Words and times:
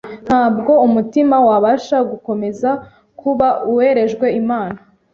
Ntabwo 0.25 0.71
umutima 0.87 1.35
wabasha 1.47 1.97
gukomeza 2.11 2.69
kuba 3.19 3.47
uwerejwe 3.69 4.25
Imana 4.41 4.77